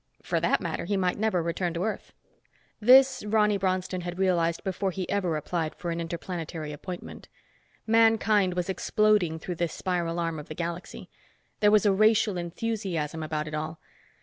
For 0.23 0.39
that 0.39 0.59
matter, 0.61 0.85
he 0.85 0.97
might 0.97 1.19
never 1.19 1.43
return 1.43 1.75
to 1.75 1.83
Earth. 1.83 2.11
This 2.79 3.23
Ronny 3.23 3.57
Bronston 3.59 4.01
had 4.01 4.17
realized 4.17 4.63
before 4.63 4.89
he 4.89 5.07
ever 5.11 5.37
applied 5.37 5.75
for 5.75 5.91
an 5.91 6.01
interplanetary 6.01 6.71
appointment. 6.73 7.29
Mankind 7.85 8.55
was 8.55 8.67
exploding 8.67 9.37
through 9.37 9.57
this 9.57 9.73
spiral 9.73 10.17
arm 10.17 10.39
of 10.39 10.47
the 10.47 10.55
galaxy. 10.55 11.07
There 11.59 11.69
was 11.69 11.85
a 11.85 11.93
racial 11.93 12.35
enthusiasm 12.39 13.21
about 13.21 13.47
it 13.47 13.53
all. 13.53 13.79